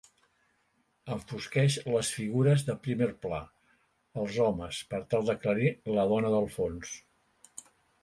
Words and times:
Enfosqueix 1.15 1.75
les 1.97 2.09
figures 2.15 2.65
de 2.71 2.77
primer 2.89 3.11
pla, 3.27 3.43
els 4.25 4.41
homes, 4.49 4.83
per 4.95 5.05
tal 5.15 5.31
d'aclarir 5.31 5.73
la 6.01 6.11
dona 6.17 6.37
del 6.39 6.53
fons. 6.61 7.01